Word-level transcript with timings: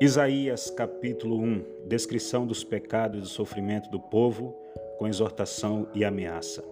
Isaías 0.00 0.70
capítulo 0.70 1.36
1 1.36 1.62
Descrição 1.86 2.46
dos 2.46 2.64
pecados 2.64 3.18
e 3.18 3.20
do 3.20 3.28
sofrimento 3.28 3.90
do 3.90 4.00
povo, 4.00 4.56
com 4.98 5.06
exortação 5.06 5.88
e 5.94 6.06
ameaça. 6.06 6.64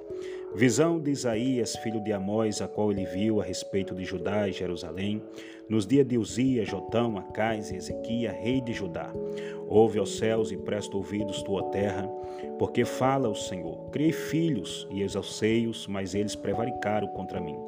Visão 0.54 0.98
de 0.98 1.10
Isaías, 1.10 1.76
filho 1.76 2.02
de 2.02 2.10
Amós, 2.10 2.62
a 2.62 2.66
qual 2.66 2.90
ele 2.90 3.04
viu 3.04 3.38
a 3.38 3.44
respeito 3.44 3.94
de 3.94 4.02
Judá 4.02 4.48
e 4.48 4.52
Jerusalém, 4.52 5.22
nos 5.68 5.86
dias 5.86 6.06
de 6.06 6.16
Uzias, 6.16 6.70
Jotão, 6.70 7.18
Acais 7.18 7.70
e 7.70 7.76
Ezequias, 7.76 8.34
rei 8.34 8.62
de 8.62 8.72
Judá. 8.72 9.12
Ouve 9.68 9.98
aos 9.98 10.16
céus 10.16 10.50
e 10.50 10.56
presta 10.56 10.96
ouvidos 10.96 11.42
tua 11.42 11.64
terra, 11.64 12.08
porque 12.58 12.86
fala 12.86 13.28
o 13.28 13.34
Senhor. 13.34 13.90
Criei 13.90 14.10
filhos 14.10 14.88
e 14.90 15.02
exalcei-os, 15.02 15.86
mas 15.86 16.14
eles 16.14 16.34
prevaricaram 16.34 17.08
contra 17.08 17.42
mim. 17.42 17.58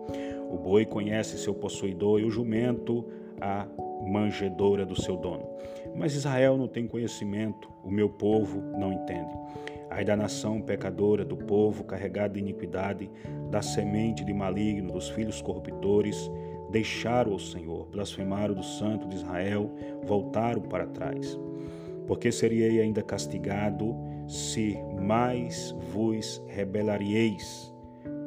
O 0.51 0.57
boi 0.57 0.87
conhece 0.87 1.37
seu 1.37 1.53
possuidor 1.53 2.19
e 2.19 2.25
o 2.25 2.31
jumento 2.31 3.05
a 3.39 3.69
manjedoura 4.01 4.85
do 4.85 5.01
seu 5.01 5.17
dono. 5.17 5.49
Mas 5.95 6.15
Israel 6.15 6.57
não 6.57 6.69
tem 6.69 6.87
conhecimento, 6.87 7.69
o 7.83 7.91
meu 7.91 8.09
povo 8.09 8.61
não 8.79 8.93
entende. 8.93 9.35
Ai 9.91 10.05
da 10.05 10.17
nação 10.17 10.61
pecadora, 10.61 11.25
do 11.25 11.37
povo 11.37 11.83
carregado 11.83 12.35
de 12.35 12.41
iniquidade, 12.41 13.11
da 13.51 13.61
semente 13.61 14.25
de 14.25 14.33
maligno, 14.33 14.93
dos 14.93 15.09
filhos 15.09 15.43
corruptores, 15.43 16.31
deixaram 16.71 17.35
o 17.35 17.41
Senhor, 17.41 17.87
blasfemaram 17.87 18.55
do 18.55 18.63
santo 18.63 19.09
de 19.09 19.17
Israel, 19.17 19.71
voltaram 20.05 20.63
para 20.63 20.87
trás. 20.87 21.39
Porque 22.07 22.31
seríei 22.31 22.81
ainda 22.81 23.03
castigado 23.03 23.97
se 24.29 24.79
mais 25.01 25.75
vos 25.93 26.41
rebelaríeis. 26.47 27.75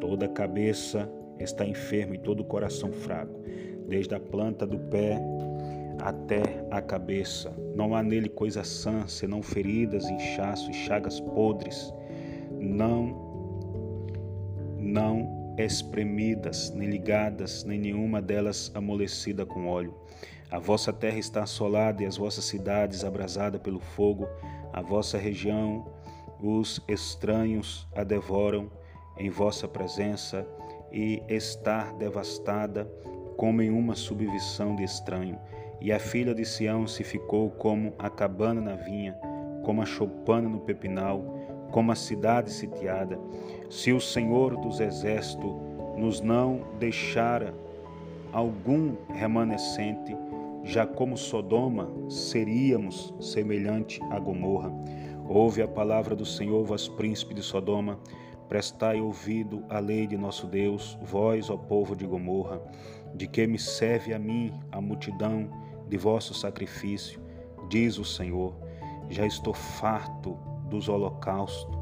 Toda 0.01 0.27
cabeça 0.27 1.09
está 1.39 1.65
enferma 1.65 2.15
e 2.15 2.19
todo 2.19 2.41
o 2.41 2.45
coração 2.45 2.91
fraco, 2.91 3.39
desde 3.87 4.13
a 4.13 4.19
planta 4.19 4.67
do 4.67 4.77
pé 4.77 5.17
até 6.03 6.65
a 6.69 6.81
cabeça. 6.81 7.49
Não 7.73 7.95
há 7.95 8.03
nele 8.03 8.27
coisa 8.27 8.63
sã, 8.63 9.07
senão 9.07 9.41
feridas, 9.41 10.09
inchaço 10.09 10.69
e 10.69 10.73
chagas 10.73 11.21
podres, 11.21 11.93
não, 12.59 13.57
não 14.77 15.55
espremidas, 15.57 16.71
nem 16.71 16.89
ligadas, 16.89 17.63
nem 17.63 17.79
nenhuma 17.79 18.21
delas 18.21 18.69
amolecida 18.75 19.45
com 19.45 19.67
óleo. 19.67 19.93
A 20.51 20.59
vossa 20.59 20.91
terra 20.91 21.17
está 21.17 21.43
assolada 21.43 22.03
e 22.03 22.05
as 22.05 22.17
vossas 22.17 22.43
cidades 22.43 23.05
abrasada 23.05 23.57
pelo 23.57 23.79
fogo, 23.79 24.27
a 24.73 24.81
vossa 24.81 25.17
região, 25.17 25.87
os 26.41 26.81
estranhos 26.85 27.87
a 27.95 28.03
devoram 28.03 28.69
em 29.17 29.29
vossa 29.29 29.69
presença 29.69 30.45
e 30.91 31.23
está 31.29 31.93
devastada 31.93 32.91
como 33.37 33.61
em 33.61 33.69
uma 33.69 33.95
subvisão 33.95 34.75
de 34.75 34.83
estranho. 34.83 35.39
E 35.83 35.91
a 35.91 35.99
filha 35.99 36.33
de 36.33 36.45
Sião 36.45 36.87
se 36.87 37.03
ficou 37.03 37.49
como 37.49 37.93
a 37.99 38.09
cabana 38.09 38.61
na 38.61 38.73
vinha, 38.73 39.13
como 39.63 39.81
a 39.81 39.85
choupana 39.85 40.47
no 40.47 40.61
pepinal, 40.61 41.21
como 41.71 41.91
a 41.91 41.95
cidade 41.95 42.49
sitiada. 42.51 43.19
Se 43.69 43.91
o 43.91 43.99
Senhor 43.99 44.55
dos 44.55 44.79
Exércitos 44.79 45.51
nos 45.97 46.21
não 46.21 46.61
deixara 46.79 47.53
algum 48.31 48.95
remanescente, 49.13 50.15
já 50.63 50.87
como 50.87 51.17
Sodoma 51.17 51.89
seríamos 52.09 53.13
semelhante 53.19 54.01
a 54.09 54.17
Gomorra. 54.17 54.71
Ouve 55.27 55.61
a 55.61 55.67
palavra 55.67 56.15
do 56.15 56.25
Senhor, 56.25 56.63
vós 56.63 56.87
príncipe 56.87 57.33
de 57.33 57.41
Sodoma, 57.41 57.99
prestai 58.47 59.01
ouvido 59.01 59.65
à 59.67 59.79
lei 59.79 60.07
de 60.07 60.15
nosso 60.15 60.47
Deus, 60.47 60.97
vós, 61.01 61.49
ó 61.49 61.57
povo 61.57 61.93
de 61.93 62.05
Gomorra, 62.05 62.61
de 63.13 63.27
que 63.27 63.45
me 63.45 63.59
serve 63.59 64.13
a 64.13 64.19
mim 64.19 64.53
a 64.71 64.79
multidão 64.79 65.49
de 65.87 65.97
vosso 65.97 66.33
sacrifício, 66.33 67.21
diz 67.69 67.97
o 67.97 68.05
Senhor. 68.05 68.55
Já 69.09 69.25
estou 69.25 69.53
farto 69.53 70.37
dos 70.69 70.89
holocaustos, 70.89 71.77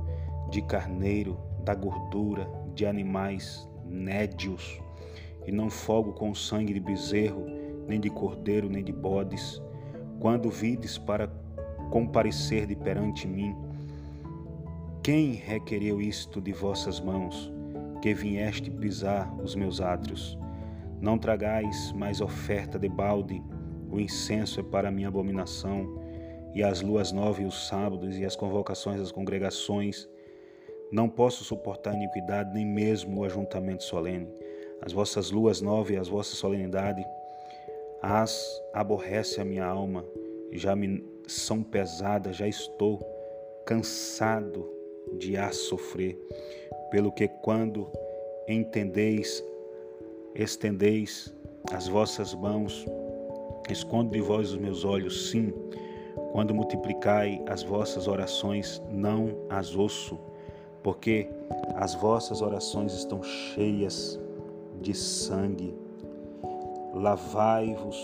de 0.50 0.62
carneiro, 0.62 1.40
da 1.64 1.74
gordura, 1.74 2.50
de 2.76 2.86
animais 2.86 3.70
nédios, 3.86 4.82
e 5.46 5.52
não 5.52 5.70
fogo 5.70 6.14
com 6.14 6.34
sangue 6.34 6.74
de 6.74 6.80
bezerro, 6.80 7.46
nem 7.88 8.00
de 8.00 8.10
cordeiro, 8.10 8.70
nem 8.70 8.84
de 8.84 8.92
bodes. 8.92 9.62
Quando 10.20 10.50
vides 10.50 10.98
para 10.98 11.28
comparecer 11.90 12.66
de 12.68 12.76
perante 12.76 13.28
mim, 13.28 13.56
quem 15.04 15.34
requereu 15.34 16.00
isto 16.00 16.40
de 16.40 16.52
vossas 16.52 17.00
mãos, 17.00 17.52
que 18.02 18.14
vieste 18.14 18.70
pisar 18.70 19.34
os 19.42 19.56
meus 19.56 19.82
átrios? 19.82 20.38
Não 21.02 21.18
tragais 21.18 21.92
mais 21.94 22.22
oferta 22.22 22.78
de 22.78 22.88
balde, 22.88 23.44
o 23.92 24.00
incenso 24.00 24.60
é 24.60 24.64
para 24.64 24.90
minha 24.90 25.10
abominação, 25.10 26.00
e 26.54 26.64
as 26.64 26.82
luas 26.82 27.12
nove 27.12 27.44
e 27.44 27.46
os 27.46 27.68
sábados 27.68 28.18
e 28.18 28.26
as 28.26 28.36
convocações 28.36 29.00
das 29.00 29.12
congregações. 29.12 30.08
Não 30.92 31.08
posso 31.08 31.44
suportar 31.44 31.96
iniquidade, 31.96 32.54
nem 32.54 32.66
mesmo 32.66 33.22
o 33.22 33.24
ajuntamento 33.24 33.84
solene. 33.84 34.28
As 34.82 34.92
vossas 34.92 35.32
luas 35.32 35.62
nove 35.62 35.94
e 35.94 35.98
as 35.98 36.08
vossas 36.08 36.38
solenidade, 36.38 37.06
as 38.02 38.62
aborrece 38.74 39.40
a 39.40 39.46
minha 39.46 39.66
alma, 39.66 40.06
já 40.52 40.76
me 40.76 41.06
são 41.28 41.64
pesadas, 41.64 42.36
já 42.36 42.48
estou 42.48 43.00
cansado 43.66 44.70
de 45.18 45.38
as 45.38 45.56
sofrer. 45.56 46.18
Pelo 46.90 47.12
que 47.12 47.28
quando 47.28 47.90
entendeis, 48.48 49.42
estendeis 50.36 51.34
as 51.72 51.88
vossas 51.88 52.34
mãos 52.34 52.86
Escondo 53.72 54.12
de 54.12 54.20
vós 54.20 54.52
os 54.52 54.58
meus 54.58 54.84
olhos, 54.84 55.30
sim. 55.30 55.54
Quando 56.34 56.54
multiplicai 56.54 57.42
as 57.48 57.64
vossas 57.64 58.06
orações, 58.06 58.82
não 58.92 59.38
as 59.50 59.76
ouço, 59.76 60.20
porque 60.84 61.30
as 61.76 61.96
vossas 61.96 62.42
orações 62.42 62.94
estão 62.94 63.24
cheias 63.24 64.20
de 64.82 64.94
sangue. 64.94 65.74
Lavai-vos, 66.94 67.98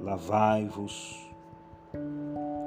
lavai-vos, 0.00 1.16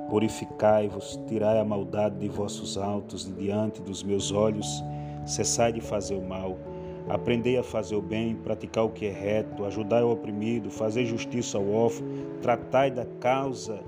purificai-vos, 0.09 1.19
tirai 1.27 1.59
a 1.59 1.63
maldade 1.63 2.17
de 2.17 2.27
vossos 2.27 2.79
altos 2.79 3.25
de 3.25 3.33
diante 3.33 3.79
dos 3.79 4.01
meus 4.01 4.31
olhos, 4.31 4.83
cessai 5.23 5.71
de 5.71 5.81
fazer 5.81 6.15
o 6.15 6.27
mal 6.27 6.57
Aprendei 7.09 7.57
a 7.57 7.63
fazer 7.63 7.95
o 7.95 8.01
bem, 8.01 8.35
praticar 8.35 8.85
o 8.85 8.89
que 8.89 9.05
é 9.05 9.11
reto, 9.11 9.65
ajudai 9.65 10.03
o 10.03 10.11
oprimido, 10.11 10.69
fazer 10.69 11.05
justiça 11.05 11.57
ao 11.57 11.69
órfão, 11.69 12.07
tratai 12.41 12.91
da 12.91 13.05
causa 13.19 13.81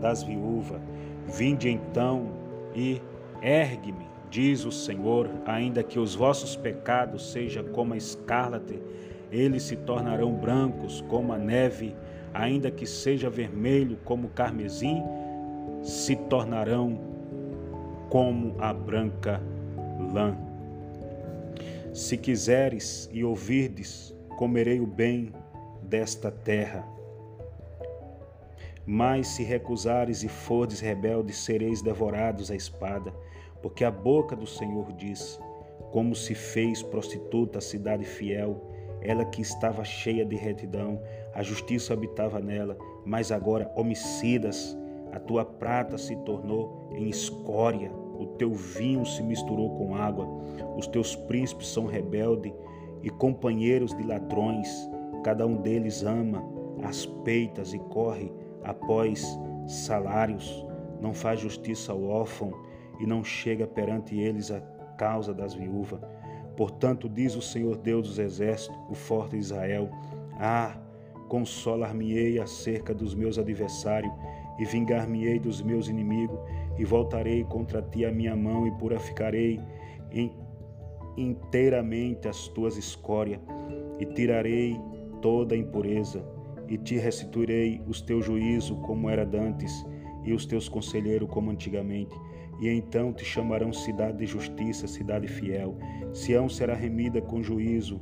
das 0.00 0.22
viúvas. 0.22 0.80
Vinde 1.26 1.68
então 1.68 2.28
e 2.74 3.00
ergue-me, 3.42 4.06
diz 4.30 4.64
o 4.64 4.72
Senhor, 4.72 5.28
ainda 5.46 5.82
que 5.82 5.98
os 5.98 6.14
vossos 6.14 6.56
pecados 6.56 7.32
sejam 7.32 7.64
como 7.64 7.94
a 7.94 7.96
escarlate, 7.96 8.80
eles 9.30 9.62
se 9.62 9.76
tornarão 9.76 10.32
brancos 10.32 11.04
como 11.08 11.32
a 11.32 11.38
neve, 11.38 11.94
ainda 12.34 12.70
que 12.70 12.86
seja 12.86 13.30
vermelho 13.30 13.98
como 14.04 14.26
o 14.26 14.30
carmesim, 14.30 15.02
se 15.82 16.16
tornarão 16.16 16.98
como 18.08 18.54
a 18.58 18.72
branca 18.72 19.40
lã. 20.12 20.49
Se 21.92 22.16
quiseres 22.16 23.10
e 23.12 23.24
ouvirdes, 23.24 24.14
comerei 24.38 24.80
o 24.80 24.86
bem 24.86 25.32
desta 25.82 26.30
terra. 26.30 26.86
Mas 28.86 29.26
se 29.28 29.42
recusares 29.42 30.22
e 30.22 30.28
fordes 30.28 30.78
rebeldes, 30.78 31.38
sereis 31.38 31.82
devorados 31.82 32.48
à 32.48 32.54
espada, 32.54 33.12
porque 33.60 33.84
a 33.84 33.90
boca 33.90 34.36
do 34.36 34.46
Senhor 34.46 34.92
diz: 34.92 35.40
Como 35.90 36.14
se 36.14 36.32
fez 36.32 36.80
prostituta 36.80 37.58
a 37.58 37.62
cidade 37.62 38.04
fiel, 38.04 38.70
ela 39.02 39.24
que 39.24 39.42
estava 39.42 39.82
cheia 39.84 40.24
de 40.24 40.36
retidão, 40.36 41.02
a 41.34 41.42
justiça 41.42 41.92
habitava 41.92 42.38
nela, 42.38 42.78
mas 43.04 43.32
agora 43.32 43.70
homicidas, 43.74 44.78
a 45.10 45.18
tua 45.18 45.44
prata 45.44 45.98
se 45.98 46.14
tornou 46.18 46.88
em 46.94 47.08
escória 47.08 47.90
o 48.20 48.26
teu 48.36 48.52
vinho 48.52 49.04
se 49.06 49.22
misturou 49.22 49.70
com 49.76 49.94
água, 49.94 50.28
os 50.76 50.86
teus 50.86 51.16
príncipes 51.16 51.68
são 51.68 51.86
rebeldes 51.86 52.52
e 53.02 53.08
companheiros 53.08 53.96
de 53.96 54.02
ladrões, 54.02 54.68
cada 55.24 55.46
um 55.46 55.56
deles 55.56 56.02
ama 56.02 56.44
as 56.82 57.06
peitas 57.06 57.72
e 57.72 57.78
corre 57.78 58.30
após 58.62 59.26
salários, 59.66 60.66
não 61.00 61.14
faz 61.14 61.40
justiça 61.40 61.92
ao 61.92 62.04
órfão 62.04 62.52
e 62.98 63.06
não 63.06 63.24
chega 63.24 63.66
perante 63.66 64.18
eles 64.18 64.50
a 64.50 64.60
causa 64.98 65.32
das 65.32 65.54
viúvas. 65.54 66.00
Portanto, 66.56 67.08
diz 67.08 67.34
o 67.34 67.40
Senhor 67.40 67.78
Deus 67.78 68.06
dos 68.06 68.18
Exércitos, 68.18 68.78
o 68.90 68.94
forte 68.94 69.36
Israel: 69.36 69.88
Ah, 70.38 70.76
consolar-me-ei 71.28 72.38
acerca 72.38 72.92
dos 72.92 73.14
meus 73.14 73.38
adversários 73.38 74.12
e 74.58 74.64
vingar-me-ei 74.66 75.38
dos 75.38 75.62
meus 75.62 75.88
inimigos, 75.88 76.38
e 76.78 76.84
voltarei 76.84 77.44
contra 77.44 77.82
ti 77.82 78.04
a 78.04 78.12
minha 78.12 78.36
mão 78.36 78.66
e 78.66 78.70
purificarei 78.72 79.60
inteiramente 81.16 82.28
as 82.28 82.48
tuas 82.48 82.76
escórias, 82.76 83.40
e 83.98 84.06
tirarei 84.06 84.80
toda 85.20 85.54
a 85.54 85.58
impureza, 85.58 86.24
e 86.68 86.78
te 86.78 86.96
restituirei 86.96 87.82
os 87.86 88.00
teus 88.00 88.24
juízo 88.24 88.76
como 88.76 89.10
era 89.10 89.26
dantes, 89.26 89.84
e 90.24 90.32
os 90.32 90.46
teus 90.46 90.68
conselheiros 90.68 91.28
como 91.28 91.50
antigamente. 91.50 92.14
E 92.60 92.68
então 92.68 93.12
te 93.12 93.24
chamarão 93.24 93.72
cidade 93.72 94.18
de 94.18 94.26
justiça, 94.26 94.86
cidade 94.86 95.26
fiel. 95.26 95.76
Sião 96.12 96.48
será 96.48 96.74
remida 96.74 97.20
com 97.20 97.42
juízo, 97.42 98.00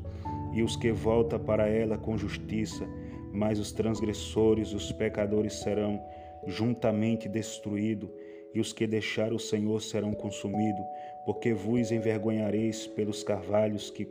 e 0.52 0.62
os 0.62 0.76
que 0.76 0.90
voltam 0.90 1.38
para 1.38 1.68
ela 1.68 1.96
com 1.96 2.18
justiça. 2.18 2.86
Mas 3.32 3.58
os 3.58 3.72
transgressores, 3.72 4.72
os 4.72 4.90
pecadores 4.90 5.54
serão 5.60 6.00
juntamente 6.46 7.28
destruídos, 7.28 8.10
e 8.54 8.60
os 8.60 8.72
que 8.72 8.86
deixaram 8.86 9.36
o 9.36 9.40
Senhor 9.40 9.80
serão 9.80 10.12
consumidos, 10.12 10.84
porque 11.24 11.52
vos 11.52 11.92
envergonhareis 11.92 12.86
pelos 12.86 13.22
carvalhos 13.22 13.90
que 13.90 14.06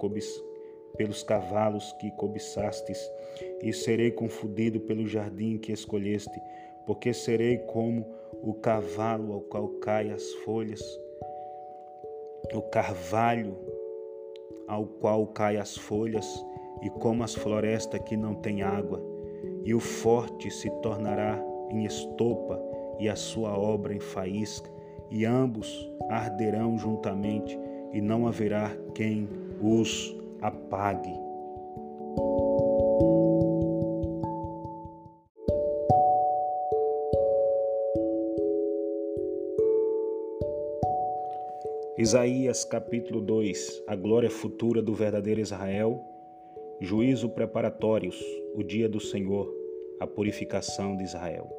pelos 0.97 1.23
cavalos 1.23 1.91
que 1.93 2.11
cobiçastes, 2.11 2.99
e 3.61 3.71
serei 3.73 4.11
confundido 4.11 4.79
pelo 4.79 5.07
jardim 5.07 5.57
que 5.57 5.71
escolheste, 5.71 6.41
porque 6.85 7.13
serei 7.13 7.57
como 7.57 8.05
o 8.41 8.53
cavalo 8.53 9.33
ao 9.33 9.41
qual 9.41 9.67
caem 9.79 10.11
as 10.11 10.33
folhas, 10.45 10.81
o 12.53 12.61
carvalho 12.61 13.55
ao 14.67 14.85
qual 14.85 15.27
caem 15.27 15.59
as 15.59 15.77
folhas, 15.77 16.25
e 16.81 16.89
como 16.89 17.23
as 17.23 17.33
florestas 17.33 18.01
que 18.01 18.15
não 18.15 18.35
têm 18.35 18.61
água, 18.61 19.01
e 19.63 19.73
o 19.73 19.79
forte 19.79 20.49
se 20.51 20.69
tornará 20.81 21.43
em 21.69 21.85
estopa, 21.85 22.61
e 22.99 23.09
a 23.09 23.15
sua 23.15 23.57
obra 23.57 23.93
em 23.93 23.99
faísca, 23.99 24.69
e 25.09 25.25
ambos 25.25 25.89
arderão 26.09 26.77
juntamente, 26.77 27.57
e 27.93 28.01
não 28.01 28.27
haverá 28.27 28.75
quem 28.93 29.27
os 29.61 30.15
apague. 30.41 31.27
Isaías 41.97 42.63
capítulo 42.63 43.19
2 43.19 43.85
A 43.87 43.95
glória 43.95 44.29
futura 44.29 44.83
do 44.83 44.93
verdadeiro 44.93 45.41
Israel, 45.41 45.99
juízo 46.79 47.27
preparatórios, 47.27 48.23
o 48.53 48.61
dia 48.61 48.87
do 48.87 48.99
Senhor, 48.99 49.51
a 49.99 50.05
purificação 50.05 50.95
de 50.95 51.03
Israel. 51.03 51.56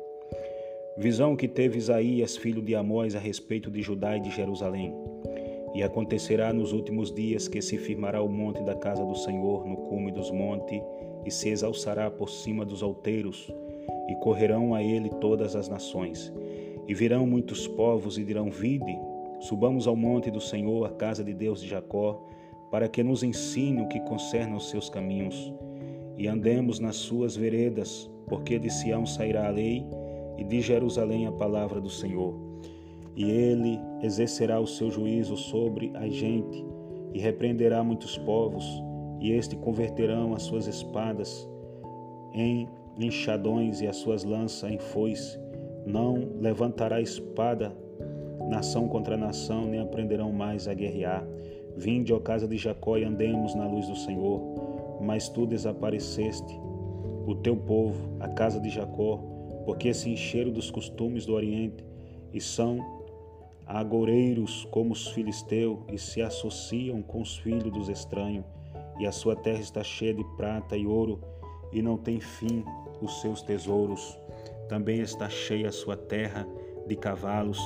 Visão 0.99 1.37
que 1.37 1.47
teve 1.47 1.79
Isaías, 1.79 2.37
filho 2.37 2.61
de 2.61 2.75
Amós, 2.75 3.15
a 3.15 3.21
respeito 3.21 3.71
de 3.71 3.81
Judá 3.81 4.17
e 4.17 4.21
de 4.21 4.33
Jerusalém. 4.33 4.93
E 5.73 5.81
acontecerá 5.81 6.53
nos 6.53 6.73
últimos 6.73 7.15
dias 7.15 7.47
que 7.47 7.63
se 7.63 7.79
firmará 7.79 8.21
o 8.21 8.29
monte 8.29 8.65
da 8.65 8.75
casa 8.75 9.05
do 9.05 9.15
Senhor 9.15 9.65
no 9.65 9.77
cume 9.77 10.11
dos 10.11 10.33
montes, 10.33 10.83
e 11.25 11.31
se 11.31 11.51
exalçará 11.51 12.11
por 12.11 12.29
cima 12.29 12.65
dos 12.65 12.83
outeiros, 12.83 13.49
e 14.09 14.15
correrão 14.17 14.75
a 14.75 14.83
ele 14.83 15.09
todas 15.09 15.55
as 15.55 15.69
nações. 15.69 16.33
E 16.89 16.93
virão 16.95 17.25
muitos 17.25 17.69
povos 17.69 18.19
e 18.19 18.25
dirão: 18.25 18.51
Vide, 18.51 18.99
subamos 19.39 19.87
ao 19.87 19.95
monte 19.95 20.33
do 20.33 20.41
Senhor, 20.41 20.85
a 20.85 20.91
casa 20.91 21.23
de 21.23 21.33
Deus 21.33 21.61
de 21.61 21.69
Jacó, 21.69 22.27
para 22.73 22.89
que 22.89 23.05
nos 23.05 23.23
ensine 23.23 23.83
o 23.83 23.87
que 23.87 24.01
concerne 24.01 24.55
aos 24.55 24.69
seus 24.69 24.91
caminhos, 24.91 25.55
e 26.17 26.27
andemos 26.27 26.81
nas 26.81 26.97
suas 26.97 27.37
veredas, 27.37 28.11
porque 28.27 28.59
de 28.59 28.69
Sião 28.69 29.07
sairá 29.07 29.47
a 29.47 29.51
lei 29.51 29.87
e 30.39 30.45
de 30.45 30.61
Jerusalém 30.61 31.27
a 31.27 31.33
palavra 31.33 31.81
do 31.81 31.91
Senhor. 31.91 32.35
E 33.17 33.29
ele 33.29 33.79
exercerá 34.01 34.61
o 34.61 34.67
seu 34.67 34.91
juízo 34.91 35.37
sobre 35.37 35.91
a 35.95 36.09
gente 36.09 36.65
e 37.13 37.19
repreenderá 37.19 37.83
muitos 37.83 38.17
povos, 38.17 38.65
e 39.21 39.33
este 39.33 39.57
converterão 39.57 40.35
as 40.35 40.43
suas 40.45 40.69
espadas 40.69 41.49
em 42.33 42.69
enxadões 42.97 43.81
e 43.81 43.87
as 43.87 43.97
suas 43.97 44.23
lanças 44.23 44.71
em 44.71 44.79
foice. 44.79 45.39
Não 45.85 46.15
levantará 46.41 47.01
espada 47.01 47.77
nação 48.49 48.89
contra 48.89 49.17
nação, 49.17 49.67
nem 49.67 49.81
aprenderão 49.81 50.33
mais 50.33 50.69
a 50.69 50.75
guerrear. 50.75 51.27
Vinde, 51.77 52.13
ó 52.13 52.19
casa 52.19 52.49
de 52.49 52.57
Jacó, 52.57 52.97
e 52.97 53.05
andemos 53.05 53.55
na 53.55 53.67
luz 53.67 53.89
do 53.89 53.97
Senhor. 53.97 54.41
Mas 55.01 55.29
tu 55.29 55.47
desapareceste, 55.47 56.59
o 57.27 57.35
teu 57.35 57.57
povo, 57.57 58.17
a 58.21 58.29
casa 58.29 58.61
de 58.61 58.69
Jacó, 58.69 59.21
porque 59.69 59.93
se 59.93 60.09
encheram 60.09 60.51
dos 60.51 60.71
costumes 60.71 61.27
do 61.27 61.35
Oriente 61.35 61.85
e 62.33 62.41
são 62.41 62.79
agoreiros 63.67 64.67
como 64.71 64.95
os 64.95 65.09
filisteus 65.09 65.81
e 65.93 65.99
se 65.99 66.23
associam 66.23 67.03
com 67.03 67.21
os 67.21 67.37
filhos 67.37 67.71
dos 67.71 67.91
estranhos, 67.91 68.47
e 68.99 69.07
a 69.07 69.13
sua 69.13 69.37
terra 69.37 69.61
está 69.61 69.85
cheia 69.85 70.15
de 70.15 70.25
prata 70.39 70.75
e 70.75 70.87
ouro, 70.87 71.21
e 71.71 71.83
não 71.83 71.99
tem 71.99 72.19
fim 72.19 72.65
os 73.03 73.21
seus 73.21 73.43
tesouros. 73.43 74.19
Também 74.71 75.01
está 75.01 75.29
cheia 75.29 75.69
a 75.69 75.73
sua 75.73 75.99
terra 75.99 76.49
de 76.87 76.97
cavalos, 76.97 77.61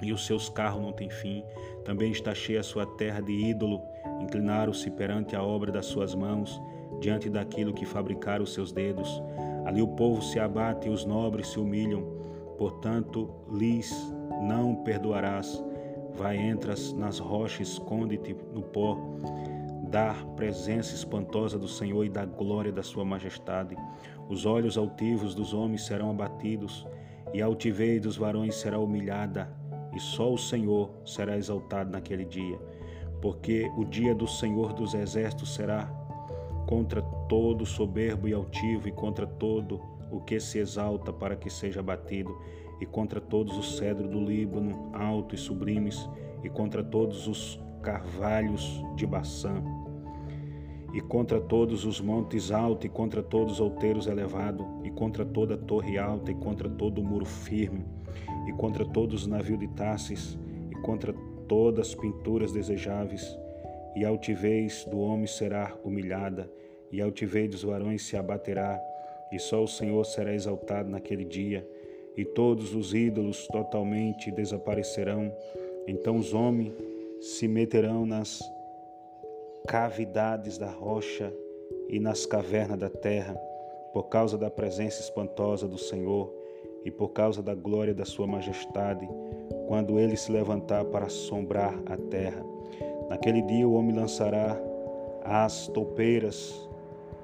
e 0.00 0.14
os 0.14 0.24
seus 0.24 0.48
carros 0.48 0.80
não 0.80 0.90
têm 0.90 1.10
fim. 1.10 1.44
Também 1.84 2.12
está 2.12 2.34
cheia 2.34 2.60
a 2.60 2.62
sua 2.62 2.86
terra 2.86 3.20
de 3.20 3.32
ídolo, 3.32 3.82
inclinaram-se 4.22 4.90
perante 4.90 5.36
a 5.36 5.42
obra 5.42 5.70
das 5.70 5.84
suas 5.84 6.14
mãos, 6.14 6.58
diante 6.98 7.28
daquilo 7.28 7.74
que 7.74 7.84
fabricaram 7.84 8.44
os 8.44 8.54
seus 8.54 8.72
dedos. 8.72 9.22
Ali 9.64 9.82
o 9.82 9.88
povo 9.88 10.22
se 10.22 10.38
abate 10.38 10.88
e 10.88 10.90
os 10.90 11.04
nobres 11.04 11.48
se 11.48 11.60
humilham. 11.60 12.02
Portanto, 12.58 13.30
lhes 13.50 13.94
não 14.42 14.74
perdoarás. 14.74 15.62
Vai, 16.14 16.36
entras 16.36 16.92
nas 16.92 17.18
rochas, 17.18 17.68
esconde-te 17.68 18.36
no 18.52 18.62
pó. 18.62 18.98
Da 19.88 20.14
presença 20.36 20.94
espantosa 20.94 21.58
do 21.58 21.66
Senhor 21.66 22.04
e 22.04 22.08
da 22.08 22.24
glória 22.24 22.70
da 22.70 22.82
sua 22.82 23.04
majestade. 23.04 23.76
Os 24.28 24.46
olhos 24.46 24.78
altivos 24.78 25.34
dos 25.34 25.52
homens 25.52 25.84
serão 25.84 26.10
abatidos, 26.10 26.86
e 27.32 27.42
a 27.42 27.46
altivez 27.46 28.00
dos 28.00 28.16
varões 28.16 28.54
será 28.54 28.78
humilhada, 28.78 29.52
e 29.92 29.98
só 29.98 30.32
o 30.32 30.38
Senhor 30.38 30.90
será 31.04 31.36
exaltado 31.36 31.90
naquele 31.90 32.24
dia. 32.24 32.58
Porque 33.20 33.70
o 33.76 33.84
dia 33.84 34.14
do 34.14 34.26
Senhor 34.26 34.72
dos 34.72 34.94
exércitos 34.94 35.54
será 35.54 35.90
contra 36.68 37.02
todo 37.30 37.64
soberbo 37.64 38.26
e 38.26 38.34
altivo, 38.34 38.88
e 38.88 38.92
contra 38.92 39.24
todo 39.24 39.80
o 40.10 40.20
que 40.20 40.40
se 40.40 40.58
exalta 40.58 41.12
para 41.12 41.36
que 41.36 41.48
seja 41.48 41.80
batido, 41.80 42.36
e 42.80 42.84
contra 42.84 43.20
todos 43.20 43.56
os 43.56 43.76
cedros 43.76 44.10
do 44.10 44.18
Líbano, 44.18 44.90
altos 44.92 45.38
e 45.38 45.42
sublimes, 45.44 46.10
e 46.42 46.48
contra 46.48 46.82
todos 46.82 47.28
os 47.28 47.62
carvalhos 47.82 48.82
de 48.96 49.06
Baçã, 49.06 49.62
e 50.92 51.00
contra 51.00 51.40
todos 51.40 51.84
os 51.84 52.00
montes 52.00 52.50
altos, 52.50 52.86
e 52.86 52.88
contra 52.88 53.22
todos 53.22 53.54
os 53.54 53.60
outeiros 53.60 54.08
elevados, 54.08 54.66
e 54.82 54.90
contra 54.90 55.24
toda 55.24 55.56
torre 55.56 55.98
alta, 55.98 56.32
e 56.32 56.34
contra 56.34 56.68
todo 56.68 57.00
o 57.00 57.04
muro 57.04 57.24
firme, 57.24 57.86
e 58.48 58.52
contra 58.54 58.84
todos 58.84 59.22
os 59.22 59.26
navios 59.28 59.60
de 59.60 59.68
Tassis, 59.68 60.36
e 60.68 60.74
contra 60.82 61.14
todas 61.46 61.90
as 61.90 61.94
pinturas 61.94 62.50
desejáveis, 62.50 63.38
e 63.94 64.04
a 64.04 64.08
altivez 64.08 64.84
do 64.90 64.98
homem 64.98 65.28
será 65.28 65.76
humilhada, 65.84 66.50
e 66.90 67.00
a 67.00 67.04
altivez 67.04 67.50
dos 67.50 67.62
varões 67.62 68.02
se 68.02 68.16
abaterá, 68.16 68.80
e 69.30 69.38
só 69.38 69.62
o 69.62 69.68
Senhor 69.68 70.04
será 70.04 70.34
exaltado 70.34 70.90
naquele 70.90 71.24
dia, 71.24 71.66
e 72.16 72.24
todos 72.24 72.74
os 72.74 72.92
ídolos 72.92 73.46
totalmente 73.48 74.30
desaparecerão. 74.30 75.32
Então 75.86 76.16
os 76.16 76.34
homens 76.34 76.72
se 77.20 77.46
meterão 77.46 78.04
nas 78.04 78.40
cavidades 79.66 80.58
da 80.58 80.70
rocha 80.70 81.32
e 81.88 82.00
nas 82.00 82.26
cavernas 82.26 82.78
da 82.78 82.90
terra, 82.90 83.34
por 83.92 84.04
causa 84.04 84.36
da 84.36 84.50
presença 84.50 85.00
espantosa 85.00 85.68
do 85.68 85.78
Senhor 85.78 86.32
e 86.84 86.90
por 86.90 87.10
causa 87.10 87.42
da 87.42 87.54
glória 87.54 87.94
da 87.94 88.04
Sua 88.04 88.26
majestade, 88.26 89.08
quando 89.68 89.98
ele 89.98 90.16
se 90.16 90.32
levantar 90.32 90.84
para 90.86 91.06
assombrar 91.06 91.74
a 91.86 91.96
terra. 91.96 92.44
Naquele 93.08 93.42
dia 93.42 93.68
o 93.68 93.74
homem 93.74 93.94
lançará 93.94 94.60
às 95.24 95.68
toupeiras 95.68 96.68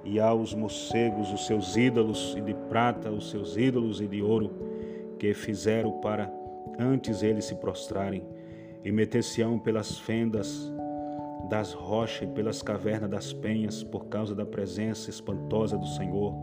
e 0.07 0.21
aos 0.21 0.55
morcegos 0.55 1.33
os 1.33 1.47
seus 1.47 1.77
ídolos, 1.77 2.35
e 2.39 2.41
de 2.41 2.55
prata 2.69 3.11
os 3.11 3.29
seus 3.29 3.57
ídolos 3.57 4.01
e 4.01 4.07
de 4.07 4.23
ouro, 4.23 4.53
que 5.19 5.35
fizeram 5.35 6.01
para 6.01 6.33
antes 6.79 7.23
eles 7.23 7.47
se 7.47 7.57
prostrarem, 7.57 8.23
e 8.85 8.93
meter-se-ão 8.93 9.59
pelas 9.59 9.99
fendas 9.99 10.73
das 11.51 11.73
rochas 11.73 12.29
e 12.29 12.33
pelas 12.33 12.63
cavernas 12.63 13.11
das 13.11 13.33
penhas, 13.33 13.83
por 13.83 14.07
causa 14.07 14.35
da 14.35 14.47
presença 14.47 15.11
espantosa 15.11 15.77
do 15.77 15.87
Senhor 15.87 16.35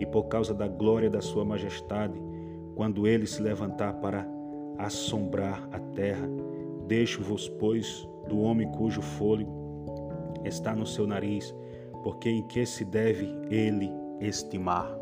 e 0.00 0.06
por 0.06 0.24
causa 0.24 0.52
da 0.52 0.66
glória 0.66 1.08
da 1.08 1.20
Sua 1.20 1.44
majestade, 1.44 2.20
quando 2.74 3.06
ele 3.06 3.26
se 3.26 3.40
levantar 3.40 3.94
para 3.94 4.26
assombrar 4.76 5.68
a 5.70 5.78
terra. 5.78 6.28
Deixo-vos, 6.88 7.48
pois, 7.48 8.08
do 8.28 8.40
homem 8.40 8.68
cujo 8.72 9.00
fôlego 9.00 9.52
está 10.44 10.74
no 10.74 10.84
seu 10.84 11.06
nariz 11.06 11.54
porque 12.04 12.28
em 12.28 12.42
que 12.42 12.66
se 12.66 12.84
deve 12.84 13.34
ele 13.50 13.90
estimar? 14.20 14.94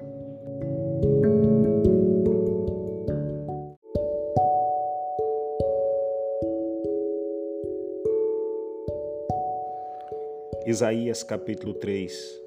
Isaías 10.65 11.25
capítulo 11.25 11.75
3 11.75 12.41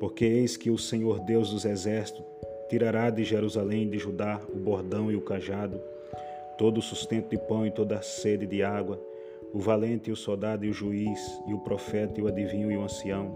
Porque 0.00 0.24
eis 0.24 0.56
que 0.56 0.70
o 0.70 0.78
Senhor 0.78 1.20
Deus 1.20 1.50
dos 1.50 1.66
exércitos 1.66 2.24
tirará 2.70 3.10
de 3.10 3.22
Jerusalém 3.22 3.82
e 3.82 3.90
de 3.90 3.98
Judá 3.98 4.40
o 4.48 4.56
bordão 4.56 5.12
e 5.12 5.16
o 5.16 5.20
cajado, 5.20 5.78
todo 6.56 6.78
o 6.78 6.82
sustento 6.82 7.28
de 7.28 7.36
pão 7.36 7.66
e 7.66 7.70
toda 7.70 7.98
a 7.98 8.02
sede 8.02 8.46
de 8.46 8.62
água, 8.62 8.98
o 9.52 9.58
valente 9.58 10.08
e 10.08 10.12
o 10.12 10.16
soldado 10.16 10.64
e 10.64 10.70
o 10.70 10.72
juiz, 10.72 11.20
e 11.46 11.52
o 11.52 11.58
profeta 11.58 12.18
e 12.18 12.22
o 12.22 12.28
adivinho 12.28 12.70
e 12.70 12.76
o 12.76 12.82
ancião, 12.82 13.34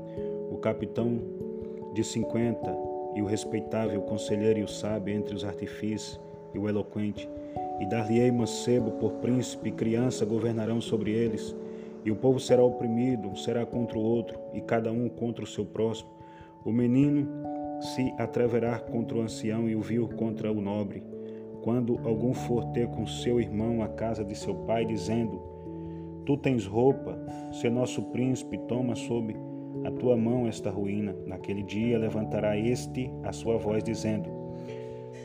o 0.55 0.59
capitão 0.59 1.21
de 1.93 2.05
cinquenta 2.05 2.73
e 3.15 3.21
o 3.21 3.27
respeitável 3.27 4.01
conselheiro 4.03 4.61
e 4.61 4.63
o 4.63 4.69
sábio 4.69 5.13
entre 5.13 5.35
os 5.35 5.45
artifícios 5.45 6.21
e 6.55 6.59
o 6.59 6.69
eloquente, 6.69 7.29
e 7.81 7.87
dar-lhe-ei 7.87 8.31
mancebo 8.31 8.93
por 8.93 9.15
príncipe 9.15 9.69
e 9.69 9.73
criança 9.73 10.25
governarão 10.25 10.81
sobre 10.81 11.11
eles, 11.11 11.55
e 12.05 12.11
o 12.11 12.17
povo 12.17 12.39
será 12.39 12.63
oprimido, 12.63 13.29
um 13.29 13.35
será 13.35 13.67
contra 13.67 13.99
o 13.99 14.03
outro, 14.03 14.39
e 14.53 14.61
cada 14.61 14.93
um 14.93 15.09
contra 15.09 15.43
o 15.43 15.47
seu 15.47 15.65
próximo. 15.65 16.11
O 16.65 16.71
menino 16.71 17.29
se 17.81 18.15
atreverá 18.17 18.79
contra 18.79 19.19
o 19.19 19.23
ancião 19.23 19.69
e 19.69 19.75
o 19.75 19.81
vil 19.81 20.09
contra 20.09 20.53
o 20.53 20.61
nobre. 20.61 21.03
Quando 21.63 21.99
algum 22.05 22.33
for 22.33 22.67
ter 22.67 22.87
com 22.89 23.07
seu 23.07 23.41
irmão 23.41 23.83
a 23.83 23.89
casa 23.89 24.25
de 24.25 24.37
seu 24.37 24.55
pai, 24.55 24.85
dizendo: 24.85 25.43
Tu 26.25 26.37
tens 26.37 26.65
roupa, 26.67 27.19
se 27.51 27.69
nosso 27.69 28.03
príncipe 28.05 28.59
toma 28.69 28.95
sob 28.95 29.35
a 29.85 29.91
tua 29.91 30.17
mão 30.17 30.49
esta 30.49 30.71
ruína. 30.71 31.15
Naquele 31.27 31.63
dia 31.63 31.99
levantará 31.99 32.57
este 32.59 33.11
a 33.23 33.33
sua 33.33 33.57
voz, 33.57 33.85
dizendo: 33.85 34.29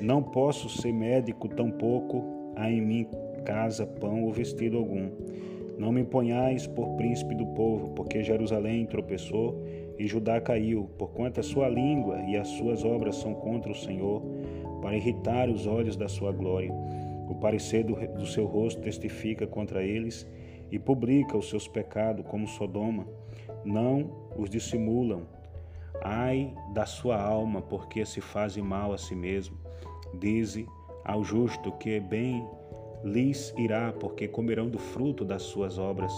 Não 0.02 0.22
posso 0.22 0.70
ser 0.70 0.92
médico, 0.92 1.48
tampouco 1.48 2.54
há 2.56 2.70
em 2.70 2.82
mim 2.82 3.08
casa, 3.46 3.86
pão 3.86 4.24
ou 4.24 4.32
vestido 4.32 4.78
algum. 4.78 5.10
Não 5.78 5.92
me 5.92 6.04
ponhais 6.04 6.68
por 6.68 6.96
príncipe 6.98 7.34
do 7.34 7.48
povo, 7.48 7.90
porque 7.96 8.22
Jerusalém 8.22 8.86
tropeçou 8.86 9.64
e 9.98 10.06
Judá 10.06 10.40
caiu, 10.42 10.90
porquanto 10.98 11.40
a 11.40 11.44
sua 11.44 11.70
língua 11.70 12.22
e 12.28 12.36
as 12.36 12.48
suas 12.50 12.84
obras 12.84 13.16
são 13.16 13.34
contra 13.34 13.72
o 13.72 13.76
Senhor, 13.76 14.22
para 14.82 14.96
irritar 14.96 15.50
os 15.50 15.66
olhos 15.66 15.96
da 15.96 16.08
sua 16.08 16.32
glória. 16.32 16.72
O 17.30 17.36
parecer 17.36 17.84
do, 17.84 17.96
do 17.96 18.26
seu 18.26 18.46
rosto 18.46 18.82
testifica 18.82 19.48
contra 19.48 19.84
eles 19.84 20.28
e 20.72 20.78
publica 20.78 21.38
os 21.38 21.50
seus 21.50 21.68
pecados 21.68 22.26
como 22.28 22.48
Sodoma. 22.48 23.08
Não 23.64 24.30
os 24.38 24.50
dissimulam. 24.50 25.24
Ai 26.02 26.54
da 26.74 26.86
sua 26.86 27.22
alma, 27.22 27.62
porque 27.62 28.06
se 28.06 28.22
faz 28.22 28.56
mal 28.58 28.94
a 28.94 28.98
si 28.98 29.16
mesmo. 29.16 29.58
Dize 30.20 30.68
ao 31.04 31.24
justo 31.24 31.72
que 31.74 32.00
bem 32.00 32.48
lhes 33.04 33.54
irá, 33.58 33.94
porque 34.00 34.28
comerão 34.28 34.70
do 34.70 34.78
fruto 34.78 35.26
das 35.26 35.44
suas 35.44 35.78
obras. 35.78 36.14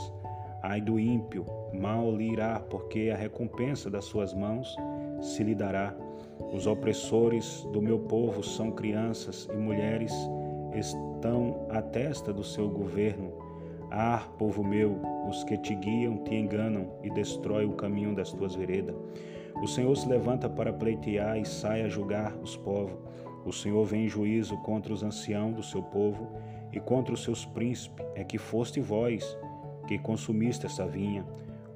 Ai 0.63 0.79
do 0.79 1.00
ímpio, 1.00 1.45
mal 1.74 2.12
lhe 2.15 2.31
irá, 2.31 2.60
porque 2.60 3.12
a 3.13 3.17
recompensa 3.17 3.89
das 3.89 4.05
suas 4.05 4.33
mãos 4.33 4.75
se 5.21 5.43
lhe 5.43 5.55
dará. 5.55 5.95
Os 6.53 6.67
opressores 6.67 7.63
do 7.71 7.81
meu 7.81 8.00
povo 8.00 8.43
são 8.43 8.71
crianças 8.71 9.48
e 9.51 9.57
mulheres 9.57 10.13
estão 10.74 11.67
à 11.69 11.81
testa 11.81 12.33
do 12.33 12.43
seu 12.43 12.69
governo. 12.69 13.31
Ah, 13.93 14.24
povo 14.38 14.63
meu, 14.63 15.01
os 15.27 15.43
que 15.43 15.57
te 15.57 15.75
guiam 15.75 16.15
te 16.24 16.33
enganam 16.33 16.88
e 17.03 17.10
destrói 17.10 17.65
o 17.65 17.74
caminho 17.74 18.15
das 18.15 18.31
tuas 18.31 18.55
veredas. 18.55 18.95
O 19.62 19.67
Senhor 19.67 19.93
se 19.98 20.07
levanta 20.07 20.50
para 20.50 20.71
pleitear 20.71 21.38
e 21.38 21.45
sai 21.45 21.81
a 21.81 21.89
julgar 21.89 22.33
os 22.38 22.55
povos. 22.55 22.98
O 23.45 23.51
Senhor 23.51 23.83
vem 23.83 24.05
em 24.05 24.07
juízo 24.07 24.55
contra 24.60 24.93
os 24.93 25.03
anciãos 25.03 25.55
do 25.55 25.62
seu 25.62 25.83
povo 25.83 26.29
e 26.71 26.79
contra 26.79 27.13
os 27.13 27.21
seus 27.21 27.45
príncipes. 27.45 28.05
É 28.15 28.24
que 28.24 28.38
foste 28.38 28.79
vós 28.79 29.38
que 29.88 29.98
consumiste 29.98 30.65
essa 30.65 30.88
vinha. 30.88 31.25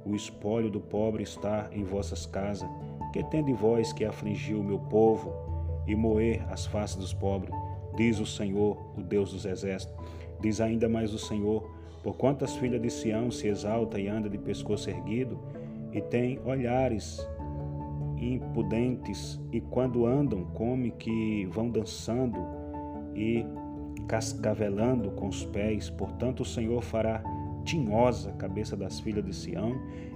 O 0.05 0.15
espólio 0.15 0.69
do 0.69 0.79
pobre 0.79 1.21
está 1.23 1.67
em 1.73 1.83
vossas 1.83 2.25
casas. 2.25 2.69
Que 3.11 3.23
tende 3.25 3.51
vós 3.51 3.91
que 3.91 4.05
afligiu 4.05 4.61
o 4.61 4.63
meu 4.63 4.79
povo 4.79 5.33
e 5.85 5.93
moer 5.95 6.45
as 6.49 6.65
faces 6.65 6.95
dos 6.95 7.13
pobres? 7.13 7.53
Diz 7.97 8.19
o 8.19 8.25
Senhor, 8.25 8.77
o 8.95 9.01
Deus 9.01 9.33
dos 9.33 9.45
exércitos. 9.45 9.95
Diz 10.39 10.61
ainda 10.61 10.87
mais 10.87 11.13
o 11.13 11.19
Senhor: 11.19 11.74
Porquanto 12.05 12.45
as 12.45 12.55
filhas 12.55 12.79
de 12.79 12.91
Sião 12.91 13.31
se 13.31 13.47
exalta 13.47 13.99
e 13.99 14.07
anda 14.07 14.29
de 14.29 14.37
pescoço 14.37 14.91
erguido, 14.91 15.39
e 15.91 15.99
tem 15.99 16.39
olhares 16.45 17.27
impudentes, 18.19 19.41
e 19.51 19.59
quando 19.59 20.05
andam, 20.05 20.45
come 20.53 20.91
que 20.91 21.47
vão 21.47 21.67
dançando 21.67 22.37
e 23.15 23.43
cascavelando 24.07 25.09
com 25.13 25.29
os 25.29 25.45
pés. 25.45 25.89
Portanto, 25.89 26.41
o 26.41 26.45
Senhor 26.45 26.79
fará 26.83 27.23
tinhosa 27.63 28.29
a 28.29 28.33
cabeça 28.33 28.77
das 28.77 28.99
filhas 28.99 29.25
de 29.25 29.33
Sião, 29.33 29.71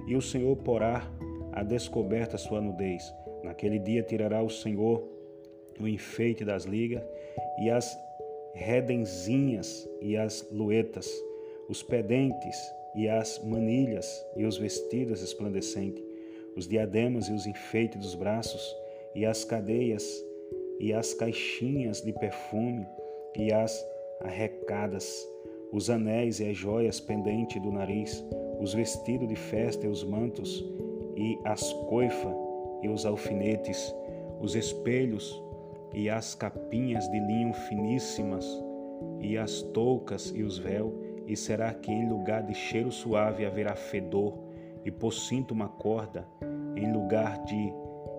e 0.05 0.15
o 0.15 0.21
Senhor 0.21 0.55
porá 0.57 1.11
a 1.51 1.63
descoberta 1.63 2.37
sua 2.37 2.61
nudez. 2.61 3.11
Naquele 3.43 3.79
dia 3.79 4.03
tirará 4.03 4.43
o 4.43 4.49
Senhor 4.49 5.03
o 5.79 5.87
enfeite 5.87 6.45
das 6.45 6.65
ligas 6.65 7.01
e 7.59 7.71
as 7.71 7.97
redenzinhas 8.53 9.89
e 9.99 10.15
as 10.15 10.47
luetas 10.51 11.09
os 11.69 11.83
pedentes 11.83 12.57
e 12.95 13.07
as 13.07 13.39
manilhas 13.45 14.25
e 14.35 14.43
os 14.43 14.57
vestidos 14.57 15.21
resplandecentes, 15.21 16.03
os 16.55 16.67
diademas 16.67 17.27
e 17.27 17.31
os 17.31 17.45
enfeites 17.45 17.99
dos 18.01 18.15
braços, 18.15 18.75
e 19.15 19.25
as 19.25 19.43
cadeias 19.43 20.25
e 20.79 20.93
as 20.93 21.13
caixinhas 21.13 22.01
de 22.01 22.11
perfume 22.13 22.85
e 23.37 23.51
as 23.51 23.85
arrecadas, 24.21 25.27
os 25.71 25.89
anéis 25.89 26.39
e 26.39 26.49
as 26.49 26.57
joias 26.57 26.99
pendentes 26.99 27.61
do 27.61 27.71
nariz, 27.71 28.23
os 28.59 28.73
vestidos 28.73 29.27
de 29.27 29.35
festa 29.35 29.85
e 29.85 29.89
os 29.89 30.03
mantos, 30.03 30.65
e 31.15 31.37
as 31.45 31.71
coifas 31.89 32.33
e 32.81 32.89
os 32.89 33.05
alfinetes, 33.05 33.93
os 34.39 34.55
espelhos 34.55 35.41
e 35.93 36.09
as 36.09 36.33
capinhas 36.33 37.09
de 37.09 37.19
linho 37.19 37.53
finíssimas, 37.53 38.45
e 39.21 39.37
as 39.37 39.61
toucas 39.61 40.33
e 40.35 40.43
os 40.43 40.57
véus, 40.57 40.93
e 41.29 41.37
será 41.37 41.71
que 41.71 41.91
em 41.91 42.09
lugar 42.09 42.41
de 42.41 42.55
cheiro 42.55 42.91
suave 42.91 43.45
haverá 43.45 43.75
fedor, 43.75 44.33
e 44.83 44.89
por 44.89 45.13
cinto 45.13 45.53
uma 45.53 45.69
corda, 45.69 46.27
em 46.75 46.91
lugar 46.91 47.43
de 47.43 47.71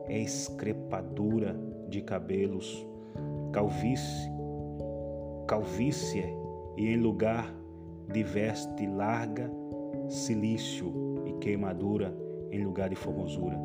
excrepadura 0.09 1.59
de 1.89 2.03
cabelos, 2.03 2.87
calvície, 3.53 4.31
calvície, 5.49 6.25
e 6.77 6.87
em 6.87 6.99
lugar 6.99 7.53
de 8.13 8.23
veste 8.23 8.87
larga, 8.87 9.51
silício 10.09 10.95
e 11.27 11.33
queimadura 11.41 12.17
em 12.53 12.65
lugar 12.65 12.89
de 12.91 12.95
formosura. 12.95 13.59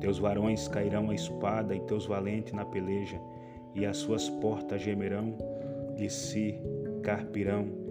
Teus 0.00 0.18
varões 0.18 0.68
cairão 0.68 1.08
a 1.08 1.14
espada 1.14 1.74
e 1.74 1.80
teus 1.80 2.04
valentes 2.04 2.52
na 2.52 2.66
peleja, 2.66 3.18
e 3.74 3.86
as 3.86 3.96
suas 3.96 4.28
portas 4.28 4.82
gemerão 4.82 5.34
e 5.96 6.10
se 6.10 6.60
carpirão 7.02 7.81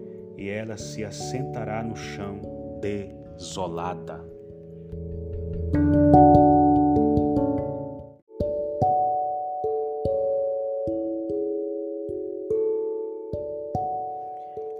e 0.42 0.48
ela 0.48 0.76
se 0.76 1.04
assentará 1.04 1.84
no 1.84 1.94
chão 1.94 2.40
desolada. 2.80 4.20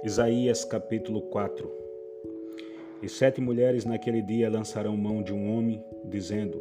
Isaías 0.02 0.64
capítulo 0.64 1.22
4 1.22 1.70
E 3.00 3.08
sete 3.08 3.40
mulheres 3.40 3.84
naquele 3.84 4.20
dia 4.20 4.50
lançarão 4.50 4.96
mão 4.96 5.22
de 5.22 5.32
um 5.32 5.56
homem, 5.56 5.80
dizendo: 6.04 6.60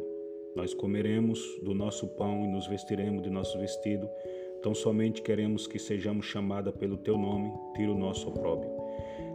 Nós 0.54 0.72
comeremos 0.72 1.58
do 1.60 1.74
nosso 1.74 2.06
pão 2.06 2.44
e 2.44 2.46
nos 2.46 2.68
vestiremos 2.68 3.20
de 3.20 3.30
nosso 3.30 3.58
vestido, 3.58 4.08
tão 4.62 4.72
somente 4.76 5.22
queremos 5.22 5.66
que 5.66 5.80
sejamos 5.80 6.26
chamadas 6.26 6.72
pelo 6.76 6.96
teu 6.96 7.18
nome, 7.18 7.52
tira 7.74 7.90
o 7.90 7.98
nosso 7.98 8.28
opróbrio. 8.28 8.81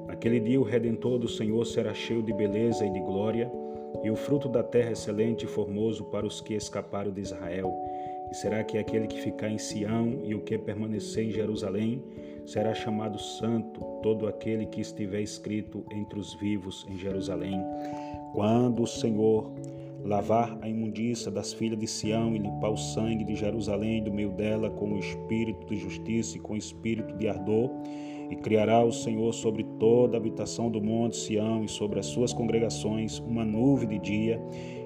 Naquele 0.07 0.39
dia 0.39 0.59
o 0.59 0.63
Redentor 0.63 1.19
do 1.19 1.27
Senhor 1.27 1.65
será 1.65 1.93
cheio 1.93 2.23
de 2.23 2.33
beleza 2.33 2.85
e 2.85 2.89
de 2.89 2.99
glória, 2.99 3.51
e 4.03 4.09
o 4.09 4.15
fruto 4.15 4.47
da 4.47 4.63
terra 4.63 4.91
excelente 4.91 5.45
e 5.45 5.47
formoso 5.47 6.05
para 6.05 6.25
os 6.25 6.41
que 6.41 6.53
escaparam 6.53 7.11
de 7.11 7.21
Israel. 7.21 7.73
E 8.31 8.35
será 8.35 8.63
que 8.63 8.77
aquele 8.77 9.07
que 9.07 9.21
ficar 9.21 9.49
em 9.49 9.57
Sião 9.57 10.21
e 10.23 10.35
o 10.35 10.41
que 10.41 10.57
permanecer 10.57 11.25
em 11.25 11.31
Jerusalém 11.31 12.03
será 12.45 12.73
chamado 12.73 13.19
santo, 13.19 13.81
todo 14.01 14.27
aquele 14.27 14.65
que 14.65 14.81
estiver 14.81 15.21
escrito 15.21 15.83
entre 15.91 16.19
os 16.19 16.33
vivos 16.35 16.85
em 16.89 16.97
Jerusalém. 16.97 17.61
Quando 18.33 18.83
o 18.83 18.87
Senhor 18.87 19.51
lavar 20.03 20.57
a 20.61 20.69
imundícia 20.69 21.29
das 21.29 21.51
filhas 21.51 21.79
de 21.79 21.87
Sião 21.87 22.33
e 22.35 22.39
limpar 22.39 22.69
o 22.69 22.77
sangue 22.77 23.25
de 23.25 23.35
Jerusalém 23.35 24.03
do 24.03 24.11
meio 24.11 24.31
dela 24.31 24.69
com 24.69 24.93
o 24.93 24.99
espírito 24.99 25.67
de 25.67 25.77
justiça 25.77 26.37
e 26.37 26.39
com 26.39 26.53
o 26.53 26.57
espírito 26.57 27.13
de 27.17 27.27
ardor, 27.27 27.69
e 28.29 28.35
criará 28.35 28.83
o 28.83 28.91
Senhor 28.91 29.33
sobre 29.33 29.63
toda 29.79 30.17
a 30.17 30.19
habitação 30.19 30.69
do 30.69 30.81
monte 30.81 31.17
Sião 31.17 31.63
e 31.63 31.67
sobre 31.67 31.99
as 31.99 32.05
suas 32.05 32.33
congregações 32.33 33.19
uma 33.19 33.45
nuvem 33.45 33.87
de 33.87 33.99
dia 33.99 34.41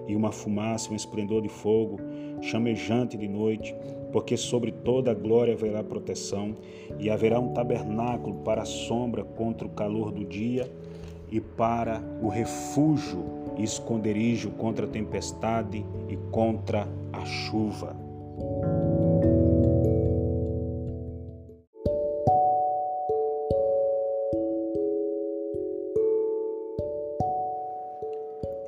e 0.08 0.16
uma 0.16 0.32
fumaça, 0.32 0.92
um 0.92 0.96
esplendor 0.96 1.42
de 1.42 1.50
fogo, 1.50 2.00
chamejante 2.42 3.18
de 3.18 3.28
noite, 3.28 3.76
porque 4.12 4.36
sobre 4.36 4.72
toda 4.72 5.12
a 5.12 5.14
glória 5.14 5.54
haverá 5.54 5.84
proteção, 5.84 6.56
e 7.00 7.10
haverá 7.10 7.40
um 7.40 7.54
tabernáculo 7.54 8.38
para 8.44 8.64
a 8.64 8.66
sombra 8.66 9.24
contra 9.24 9.66
o 9.66 9.72
calor 9.72 10.12
do 10.12 10.26
dia, 10.26 10.70
e 11.32 11.40
para 11.40 12.02
o 12.22 12.28
refúgio 12.28 13.24
e 13.58 13.64
esconderijo 13.64 14.52
contra 14.52 14.86
a 14.86 14.90
tempestade 14.90 15.86
e 16.10 16.18
contra 16.30 16.88
a 17.14 17.24
chuva. 17.24 17.96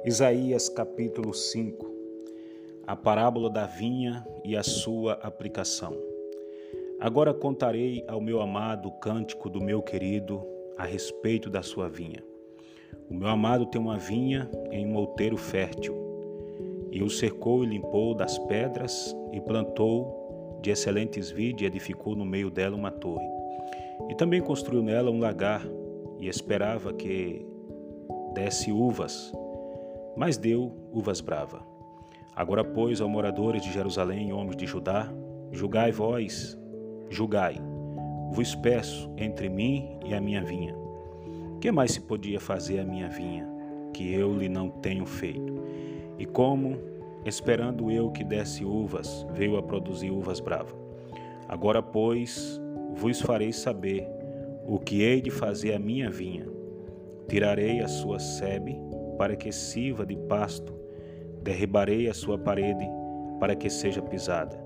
Isaías 0.05 0.67
capítulo 0.67 1.33
5 1.33 1.89
A 2.85 2.93
parábola 2.93 3.49
da 3.49 3.65
vinha 3.65 4.27
e 4.43 4.53
a 4.53 4.61
sua 4.61 5.13
aplicação. 5.13 5.97
Agora 6.99 7.33
contarei 7.33 8.03
ao 8.05 8.19
meu 8.19 8.41
amado 8.41 8.89
o 8.89 8.91
cântico 8.99 9.49
do 9.49 9.63
meu 9.63 9.81
querido 9.81 10.45
a 10.77 10.83
respeito 10.83 11.49
da 11.49 11.61
sua 11.61 11.87
vinha. 11.87 12.21
O 13.09 13.13
meu 13.13 13.29
amado 13.29 13.65
tem 13.67 13.79
uma 13.79 13.97
vinha 13.97 14.51
em 14.71 14.85
um 14.85 14.97
outeiro 14.97 15.37
fértil, 15.37 15.95
e 16.91 17.01
o 17.01 17.09
cercou 17.09 17.63
e 17.63 17.67
limpou 17.67 18.13
das 18.13 18.37
pedras, 18.39 19.15
e 19.31 19.39
plantou 19.39 20.59
de 20.61 20.69
excelentes 20.69 21.31
vides 21.31 21.63
e 21.63 21.65
edificou 21.65 22.13
no 22.13 22.25
meio 22.25 22.51
dela 22.51 22.75
uma 22.75 22.91
torre. 22.91 23.25
E 24.09 24.15
também 24.15 24.41
construiu 24.41 24.83
nela 24.83 25.09
um 25.09 25.19
lagar, 25.19 25.65
e 26.19 26.27
esperava 26.27 26.91
que 26.91 27.45
desse 28.33 28.69
uvas 28.69 29.31
mas 30.15 30.37
deu 30.37 30.71
uvas 30.91 31.21
brava. 31.21 31.61
Agora, 32.35 32.63
pois, 32.63 32.99
aos 32.99 33.09
moradores 33.09 33.61
de 33.61 33.71
Jerusalém 33.71 34.29
e 34.29 34.33
homens 34.33 34.55
de 34.55 34.65
Judá, 34.65 35.11
julgai 35.51 35.91
vós, 35.91 36.57
julgai, 37.09 37.57
vos 38.31 38.55
peço 38.55 39.11
entre 39.17 39.49
mim 39.49 39.99
e 40.03 40.13
a 40.13 40.21
minha 40.21 40.43
vinha. 40.43 40.75
Que 41.61 41.71
mais 41.71 41.91
se 41.91 42.01
podia 42.01 42.39
fazer 42.39 42.79
a 42.79 42.83
minha 42.83 43.07
vinha, 43.07 43.47
que 43.93 44.11
eu 44.11 44.35
lhe 44.35 44.49
não 44.49 44.69
tenho 44.69 45.05
feito? 45.05 45.53
E 46.17 46.25
como, 46.25 46.79
esperando 47.25 47.91
eu 47.91 48.09
que 48.11 48.23
desse 48.23 48.65
uvas, 48.65 49.25
veio 49.31 49.57
a 49.57 49.63
produzir 49.63 50.09
uvas 50.09 50.39
bravas. 50.39 50.75
Agora, 51.47 51.81
pois, 51.83 52.59
vos 52.95 53.21
farei 53.21 53.53
saber 53.53 54.07
o 54.65 54.79
que 54.79 55.01
hei 55.01 55.21
de 55.21 55.29
fazer 55.29 55.73
a 55.73 55.79
minha 55.79 56.09
vinha. 56.09 56.47
Tirarei 57.27 57.79
a 57.81 57.87
sua 57.87 58.19
sebe 58.19 58.75
para 59.23 59.37
que 59.37 59.53
sirva 59.53 60.05
de 60.05 60.17
pasto, 60.17 60.73
derribarei 61.41 62.09
a 62.09 62.13
sua 62.13 62.37
parede 62.37 62.85
para 63.39 63.55
que 63.55 63.69
seja 63.69 64.01
pisada, 64.01 64.61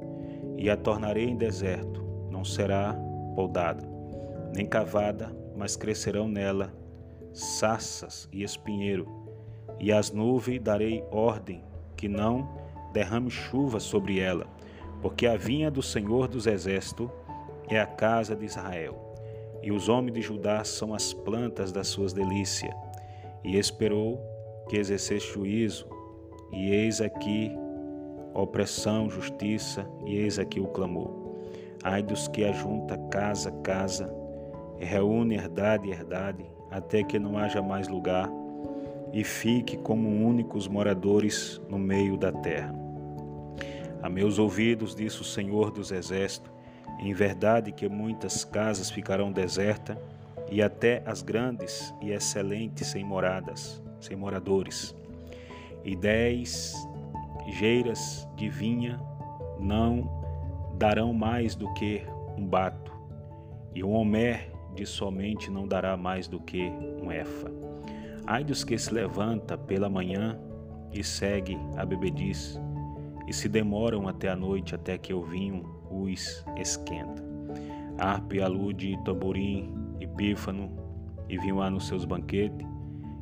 e 0.57 0.67
a 0.67 0.75
tornarei 0.75 1.25
em 1.25 1.37
deserto, 1.37 2.03
não 2.31 2.43
será 2.43 2.95
podada, 3.35 3.87
nem 4.55 4.65
cavada, 4.65 5.31
mas 5.55 5.75
crescerão 5.75 6.27
nela 6.27 6.73
saças 7.31 8.27
e 8.33 8.41
espinheiro, 8.41 9.07
e 9.79 9.91
às 9.91 10.11
nuvens 10.11 10.59
darei 10.59 11.03
ordem 11.11 11.63
que 11.95 12.07
não 12.07 12.49
derrame 12.91 13.29
chuva 13.29 13.79
sobre 13.79 14.19
ela, 14.19 14.47
porque 15.03 15.27
a 15.27 15.37
vinha 15.37 15.69
do 15.69 15.83
Senhor 15.83 16.27
dos 16.27 16.47
Exércitos 16.47 17.11
é 17.69 17.79
a 17.79 17.85
casa 17.85 18.35
de 18.35 18.43
Israel, 18.43 19.13
e 19.61 19.71
os 19.71 19.87
homens 19.87 20.15
de 20.15 20.21
Judá 20.23 20.63
são 20.63 20.95
as 20.95 21.13
plantas 21.13 21.71
das 21.71 21.89
suas 21.89 22.11
delícias. 22.11 22.73
E 23.43 23.55
esperou 23.55 24.19
que 24.67 24.77
exercesse 24.77 25.33
juízo, 25.33 25.87
e 26.51 26.69
eis 26.71 27.01
aqui 27.01 27.51
opressão, 28.33 29.09
justiça, 29.09 29.89
e 30.05 30.15
eis 30.17 30.37
aqui 30.37 30.59
o 30.59 30.67
clamor. 30.67 31.09
Ai 31.83 32.03
dos 32.03 32.27
que 32.27 32.43
ajunta 32.43 32.97
casa, 33.09 33.51
casa, 33.63 34.13
reúne 34.77 35.35
herdade, 35.35 35.89
herdade, 35.89 36.45
até 36.69 37.03
que 37.03 37.17
não 37.17 37.37
haja 37.37 37.61
mais 37.61 37.87
lugar, 37.87 38.29
e 39.13 39.23
fique 39.23 39.77
como 39.77 40.09
únicos 40.09 40.67
moradores 40.67 41.61
no 41.69 41.79
meio 41.79 42.17
da 42.17 42.31
terra. 42.31 42.73
A 44.03 44.09
meus 44.09 44.37
ouvidos, 44.37 44.95
disse 44.95 45.21
o 45.21 45.25
Senhor 45.25 45.71
dos 45.71 45.91
Exércitos, 45.91 46.51
em 46.99 47.13
verdade 47.13 47.71
que 47.71 47.87
muitas 47.89 48.43
casas 48.43 48.91
ficarão 48.91 49.31
desertas, 49.31 49.97
e 50.49 50.61
até 50.61 51.01
as 51.05 51.21
grandes 51.21 51.93
e 52.01 52.11
excelentes 52.11 52.87
sem 52.87 53.03
moradas 53.03 53.81
sem 53.99 54.15
moradores, 54.15 54.95
e 55.83 55.95
dez 55.95 56.75
geiras 57.47 58.27
de 58.35 58.49
vinha 58.49 58.99
não 59.59 60.09
darão 60.77 61.13
mais 61.13 61.55
do 61.55 61.73
que 61.73 62.03
um 62.37 62.45
bato, 62.45 62.91
e 63.73 63.83
um 63.83 63.91
homer 63.91 64.51
de 64.75 64.85
somente 64.85 65.49
não 65.49 65.67
dará 65.67 65.97
mais 65.97 66.27
do 66.27 66.39
que 66.39 66.71
um 67.01 67.11
efa. 67.11 67.51
Ai 68.25 68.43
dos 68.43 68.63
que 68.63 68.77
se 68.77 68.93
levanta 68.93 69.57
pela 69.57 69.89
manhã 69.89 70.37
e 70.93 71.03
segue 71.03 71.57
a 71.77 71.85
bebediz, 71.85 72.59
e 73.27 73.33
se 73.33 73.47
demoram 73.47 74.07
até 74.07 74.29
a 74.29 74.35
noite 74.35 74.75
até 74.75 74.97
que 74.97 75.13
o 75.13 75.23
vinho 75.23 75.63
os 75.89 76.45
esquenta. 76.57 77.25
Arpe 77.97 78.41
alude 78.41 78.99
tamborim 79.05 79.73
e 79.99 80.05
pífano, 80.05 80.69
e 81.29 81.37
vinho 81.37 81.61
há 81.61 81.69
nos 81.69 81.87
seus 81.87 82.03
banquetes, 82.05 82.66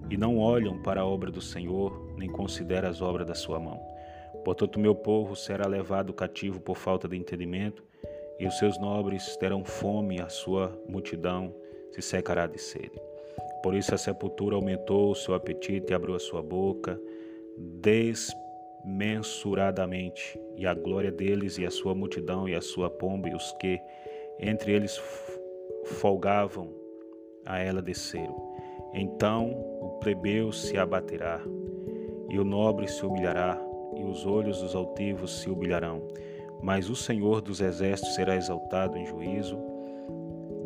e 0.09 0.17
não 0.17 0.37
olham 0.37 0.81
para 0.81 1.01
a 1.01 1.05
obra 1.05 1.31
do 1.31 1.41
Senhor, 1.41 2.13
nem 2.17 2.29
consideram 2.29 2.89
as 2.89 3.01
obras 3.01 3.27
da 3.27 3.35
sua 3.35 3.59
mão. 3.59 3.81
Portanto, 4.43 4.79
meu 4.79 4.93
povo 4.93 5.35
será 5.35 5.67
levado 5.67 6.13
cativo 6.13 6.59
por 6.59 6.77
falta 6.77 7.07
de 7.07 7.17
entendimento, 7.17 7.83
e 8.39 8.45
os 8.45 8.59
seus 8.59 8.79
nobres 8.79 9.35
terão 9.37 9.63
fome, 9.63 10.21
a 10.21 10.29
sua 10.29 10.79
multidão 10.87 11.55
se 11.91 12.01
secará 12.01 12.45
de 12.45 12.59
sede. 12.59 13.01
Por 13.63 13.73
isso 13.73 13.95
a 13.95 13.97
sepultura 13.97 14.55
aumentou 14.55 15.11
o 15.11 15.15
seu 15.15 15.33
apetite 15.33 15.91
e 15.91 15.95
abriu 15.95 16.13
a 16.13 16.19
sua 16.19 16.43
boca 16.43 16.99
desmensuradamente, 17.57 20.39
e 20.55 20.67
a 20.67 20.73
glória 20.73 21.11
deles 21.11 21.57
e 21.57 21.65
a 21.65 21.71
sua 21.71 21.95
multidão 21.95 22.47
e 22.47 22.53
a 22.53 22.61
sua 22.61 22.89
pomba 22.89 23.29
e 23.29 23.33
os 23.33 23.51
que 23.53 23.79
entre 24.39 24.73
eles 24.73 25.01
folgavam 25.85 26.69
a 27.45 27.59
ela 27.59 27.81
desceram. 27.81 28.54
Então 28.95 29.51
o 29.81 29.99
plebeu 29.99 30.53
se 30.53 30.77
abaterá, 30.77 31.41
e 32.29 32.39
o 32.39 32.45
nobre 32.45 32.87
se 32.87 33.05
humilhará, 33.05 33.61
e 33.97 34.03
os 34.03 34.25
olhos 34.25 34.61
dos 34.61 34.73
altivos 34.73 35.41
se 35.41 35.49
humilharão. 35.49 36.01
Mas 36.63 36.89
o 36.89 36.95
Senhor 36.95 37.41
dos 37.41 37.59
exércitos 37.59 38.15
será 38.15 38.35
exaltado 38.35 38.97
em 38.97 39.05
juízo, 39.05 39.59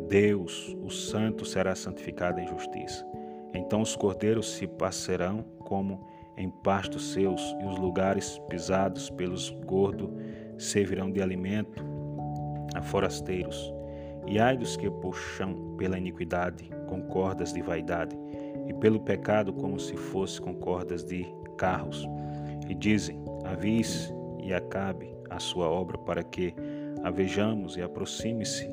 Deus, 0.08 0.76
o 0.82 0.90
Santo, 0.90 1.44
será 1.44 1.74
santificado 1.74 2.40
em 2.40 2.46
justiça. 2.46 3.06
Então 3.52 3.80
os 3.80 3.96
cordeiros 3.96 4.52
se 4.54 4.66
passerão 4.66 5.44
como 5.60 6.00
em 6.36 6.48
pastos 6.48 7.12
seus, 7.12 7.40
e 7.60 7.66
os 7.66 7.78
lugares 7.78 8.38
pisados 8.48 9.10
pelos 9.10 9.50
gordos 9.50 10.10
servirão 10.56 11.10
de 11.10 11.20
alimento 11.20 11.84
a 12.74 12.82
forasteiros. 12.82 13.79
E 14.26 14.38
ai 14.38 14.56
dos 14.56 14.76
que 14.76 14.90
puxam 14.90 15.74
pela 15.76 15.98
iniquidade 15.98 16.70
com 16.86 17.02
cordas 17.02 17.52
de 17.52 17.62
vaidade, 17.62 18.16
e 18.66 18.74
pelo 18.74 19.00
pecado 19.00 19.52
como 19.52 19.78
se 19.80 19.96
fosse 19.96 20.40
com 20.40 20.54
cordas 20.54 21.04
de 21.04 21.26
carros. 21.56 22.06
E 22.68 22.74
dizem: 22.74 23.22
Avise 23.44 24.12
e 24.42 24.54
acabe 24.54 25.12
a 25.28 25.38
sua 25.38 25.68
obra, 25.68 25.98
para 25.98 26.22
que 26.22 26.54
a 27.02 27.10
vejamos 27.10 27.76
e 27.76 27.82
aproxime-se, 27.82 28.70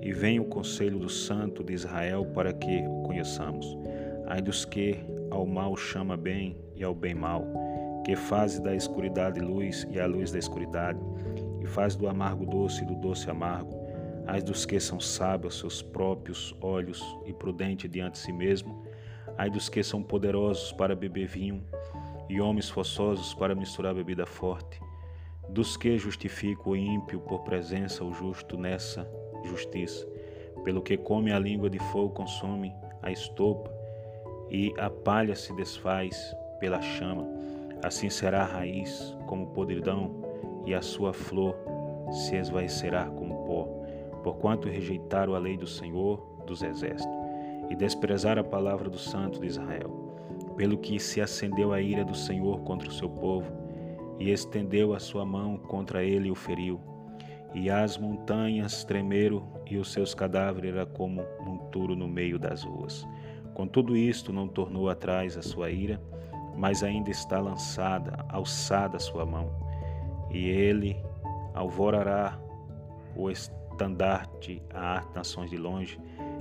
e 0.00 0.12
venha 0.12 0.42
o 0.42 0.46
conselho 0.46 0.98
do 0.98 1.08
Santo 1.08 1.64
de 1.64 1.72
Israel, 1.72 2.26
para 2.26 2.52
que 2.52 2.84
o 2.86 3.02
conheçamos. 3.02 3.78
Ai 4.26 4.40
dos 4.40 4.64
que 4.64 4.98
ao 5.30 5.46
mal 5.46 5.76
chama 5.76 6.16
bem 6.16 6.56
e 6.76 6.84
ao 6.84 6.94
bem 6.94 7.14
mal, 7.14 7.46
que 8.04 8.14
faz 8.14 8.58
da 8.60 8.74
escuridade 8.74 9.40
luz 9.40 9.86
e 9.90 9.98
a 9.98 10.06
luz 10.06 10.30
da 10.30 10.38
escuridade, 10.38 10.98
e 11.60 11.66
faz 11.66 11.96
do 11.96 12.08
amargo 12.08 12.44
doce 12.44 12.82
e 12.82 12.86
do 12.86 12.94
doce 12.96 13.30
amargo, 13.30 13.81
Ai 14.26 14.40
dos 14.40 14.64
que 14.64 14.78
são 14.78 15.00
sábios 15.00 15.58
seus 15.58 15.82
próprios 15.82 16.54
olhos 16.60 17.02
e 17.26 17.32
prudente 17.32 17.88
diante 17.88 18.14
de 18.14 18.18
si 18.18 18.32
mesmo. 18.32 18.84
Ai 19.36 19.50
dos 19.50 19.68
que 19.68 19.82
são 19.82 20.02
poderosos 20.02 20.72
para 20.72 20.94
beber 20.94 21.26
vinho 21.26 21.64
e 22.28 22.40
homens 22.40 22.70
forçosos 22.70 23.34
para 23.34 23.54
misturar 23.54 23.94
bebida 23.94 24.24
forte. 24.24 24.80
Dos 25.48 25.76
que 25.76 25.98
justifica 25.98 26.68
o 26.68 26.76
ímpio 26.76 27.20
por 27.20 27.40
presença 27.40 28.04
o 28.04 28.12
justo 28.12 28.56
nessa 28.56 29.08
justiça. 29.44 30.06
Pelo 30.64 30.80
que 30.80 30.96
come 30.96 31.32
a 31.32 31.38
língua 31.38 31.68
de 31.68 31.78
fogo 31.78 32.14
consome 32.14 32.72
a 33.02 33.10
estopa 33.10 33.70
e 34.50 34.72
a 34.78 34.88
palha 34.88 35.34
se 35.34 35.52
desfaz 35.54 36.16
pela 36.60 36.80
chama. 36.80 37.26
Assim 37.82 38.08
será 38.08 38.42
a 38.42 38.46
raiz 38.46 39.16
como 39.26 39.48
podridão 39.48 40.22
e 40.64 40.72
a 40.72 40.80
sua 40.80 41.12
flor 41.12 41.56
se 42.12 42.36
esvaecerá 42.36 43.06
como 43.06 43.31
porquanto 44.22 44.68
rejeitaram 44.68 45.34
a 45.34 45.38
lei 45.38 45.56
do 45.56 45.66
Senhor 45.66 46.18
dos 46.46 46.62
Exércitos 46.62 47.16
e 47.70 47.76
desprezaram 47.76 48.42
a 48.42 48.44
palavra 48.44 48.88
do 48.90 48.98
Santo 48.98 49.40
de 49.40 49.46
Israel, 49.46 49.90
pelo 50.56 50.78
que 50.78 50.98
se 50.98 51.20
acendeu 51.20 51.72
a 51.72 51.80
ira 51.80 52.04
do 52.04 52.14
Senhor 52.14 52.60
contra 52.60 52.88
o 52.88 52.92
seu 52.92 53.08
povo 53.08 53.52
e 54.18 54.30
estendeu 54.30 54.94
a 54.94 55.00
sua 55.00 55.24
mão 55.24 55.56
contra 55.56 56.04
ele 56.04 56.28
e 56.28 56.30
o 56.30 56.34
feriu. 56.34 56.80
E 57.54 57.68
as 57.68 57.98
montanhas 57.98 58.84
tremeram 58.84 59.42
e 59.68 59.76
os 59.76 59.92
seus 59.92 60.14
cadáveres 60.14 60.74
eram 60.74 60.86
como 60.86 61.24
monturo 61.40 61.94
no 61.94 62.08
meio 62.08 62.38
das 62.38 62.62
ruas. 62.62 63.06
Com 63.54 63.66
tudo 63.66 63.96
isto, 63.96 64.32
não 64.32 64.48
tornou 64.48 64.88
atrás 64.88 65.36
a 65.36 65.42
sua 65.42 65.70
ira, 65.70 66.00
mas 66.56 66.82
ainda 66.82 67.10
está 67.10 67.40
lançada, 67.40 68.24
alçada 68.28 68.96
a 68.96 69.00
sua 69.00 69.26
mão, 69.26 69.50
e 70.30 70.48
ele 70.48 70.96
alvorará 71.54 72.38
o 73.16 73.30
estandarte 73.72 74.62
a 74.72 75.02
nações 75.14 75.50
de 75.50 75.56
longe, 75.56 75.98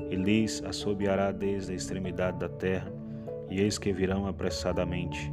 e 0.10 0.16
lhes 0.16 0.62
assobiará 0.64 1.32
desde 1.32 1.72
a 1.72 1.76
extremidade 1.76 2.38
da 2.38 2.50
terra, 2.50 2.92
e 3.50 3.60
eis 3.60 3.78
que 3.78 3.92
virão 3.92 4.28
apressadamente. 4.28 5.32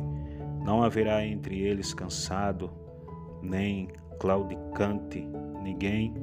Não 0.64 0.82
haverá 0.82 1.24
entre 1.24 1.60
eles 1.60 1.92
cansado, 1.92 2.70
nem 3.42 3.88
claudicante, 4.18 5.20
ninguém 5.62 6.14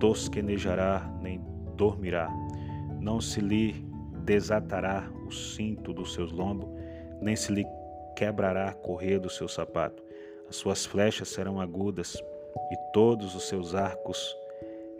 tosquenejará, 0.00 1.12
nem 1.20 1.40
dormirá. 1.76 2.28
Não 3.00 3.20
se 3.20 3.40
lhe 3.40 3.84
desatará 4.24 5.10
o 5.26 5.30
cinto 5.30 5.92
dos 5.92 6.14
seus 6.14 6.32
lombos, 6.32 6.68
nem 7.20 7.36
se 7.36 7.52
lhe 7.52 7.64
quebrará 8.16 8.68
a 8.68 8.74
correia 8.74 9.18
do 9.18 9.30
seu 9.30 9.48
sapato. 9.48 10.02
As 10.48 10.56
suas 10.56 10.84
flechas 10.84 11.28
serão 11.28 11.60
agudas, 11.60 12.16
e 12.70 12.76
todos 12.92 13.34
os 13.34 13.48
seus 13.48 13.74
arcos 13.74 14.36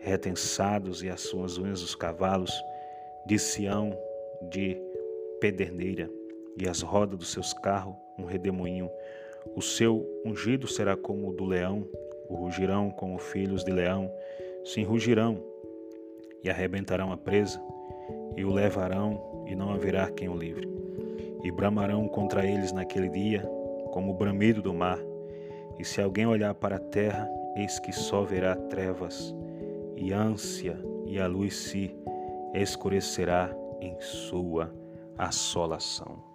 retensados, 0.02 1.02
e 1.02 1.08
as 1.08 1.20
suas 1.20 1.56
unhas 1.58 1.80
dos 1.80 1.94
cavalos 1.94 2.52
de 3.24 3.38
Sião 3.38 3.96
de 4.50 4.76
pederneira, 5.40 6.10
e 6.60 6.68
as 6.68 6.82
rodas 6.82 7.18
dos 7.18 7.32
seus 7.32 7.52
carros 7.52 7.94
um 8.18 8.24
redemoinho. 8.24 8.90
O 9.56 9.62
seu 9.62 10.06
ungido 10.24 10.66
será 10.66 10.96
como 10.96 11.30
o 11.30 11.32
do 11.32 11.44
leão, 11.44 11.86
o 12.28 12.34
rugirão 12.34 12.90
como 12.90 13.18
filhos 13.18 13.64
de 13.64 13.72
leão, 13.72 14.12
se 14.64 14.80
enrugirão 14.80 15.42
e 16.42 16.50
arrebentarão 16.50 17.12
a 17.12 17.16
presa, 17.16 17.62
e 18.36 18.44
o 18.44 18.52
levarão, 18.52 19.44
e 19.46 19.54
não 19.54 19.70
haverá 19.72 20.10
quem 20.10 20.28
o 20.28 20.36
livre. 20.36 20.68
E 21.44 21.50
bramarão 21.50 22.08
contra 22.08 22.46
eles 22.46 22.72
naquele 22.72 23.08
dia, 23.08 23.42
como 23.92 24.12
o 24.12 24.14
bramido 24.14 24.62
do 24.62 24.72
mar. 24.72 24.98
E 25.78 25.84
se 25.84 26.00
alguém 26.00 26.26
olhar 26.26 26.54
para 26.54 26.76
a 26.76 26.80
terra, 26.80 27.28
eis 27.56 27.78
que 27.78 27.92
só 27.92 28.22
verá 28.22 28.54
trevas 28.54 29.34
e 30.02 30.12
ânsia, 30.12 30.76
e 31.06 31.20
a 31.20 31.28
luz 31.28 31.54
se 31.54 31.94
escurecerá 32.52 33.54
em 33.80 33.96
sua 34.00 34.74
assolação. 35.16 36.31